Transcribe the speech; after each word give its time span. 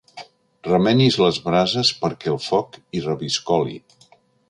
Remenis 0.67 1.17
les 1.25 1.37
brases 1.45 1.93
perquè 2.01 2.35
el 2.35 2.43
foc 2.49 2.83
hi 2.99 3.07
reviscoli. 3.09 3.81